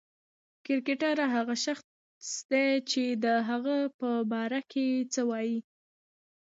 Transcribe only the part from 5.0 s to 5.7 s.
څه وايي.